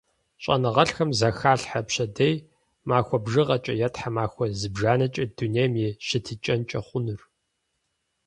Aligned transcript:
ЩӀэныгъэлӀхэм 0.43 1.09
зэхалъхьэ 1.19 1.81
пщэдей, 1.87 2.35
махуэ 2.87 3.17
бжыгъэкӀэ 3.23 3.73
е 3.87 3.89
тхьэмахуэ 3.93 4.45
зыбжанэкӀэ 4.59 5.25
дунейм 5.37 5.73
и 5.85 5.87
щытыкӀэнкӀэ 6.07 6.79
хъунур. 6.87 7.21